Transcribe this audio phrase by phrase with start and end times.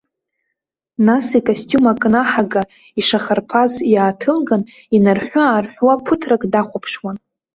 [1.07, 2.61] Нас, икостиум акнаҳага
[2.99, 4.61] ишахарԥаз иааҭылган,
[4.95, 7.17] инарҳәы-аарҳәуа ԥыҭрак дахәаԥшуан.